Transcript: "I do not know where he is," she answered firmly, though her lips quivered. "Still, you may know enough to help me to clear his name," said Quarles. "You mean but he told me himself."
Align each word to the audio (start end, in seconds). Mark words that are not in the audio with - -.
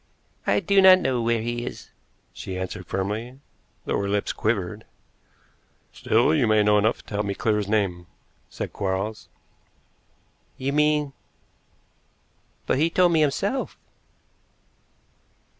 "I 0.47 0.59
do 0.61 0.81
not 0.81 0.97
know 0.97 1.21
where 1.21 1.43
he 1.43 1.63
is," 1.63 1.91
she 2.33 2.57
answered 2.57 2.87
firmly, 2.87 3.39
though 3.85 3.99
her 3.99 4.09
lips 4.09 4.33
quivered. 4.33 4.83
"Still, 5.93 6.33
you 6.33 6.47
may 6.47 6.63
know 6.63 6.79
enough 6.79 7.05
to 7.05 7.13
help 7.13 7.27
me 7.27 7.35
to 7.35 7.39
clear 7.39 7.57
his 7.57 7.67
name," 7.67 8.07
said 8.49 8.73
Quarles. 8.73 9.29
"You 10.57 10.73
mean 10.73 11.13
but 12.65 12.79
he 12.79 12.89
told 12.89 13.11
me 13.11 13.21
himself." 13.21 13.77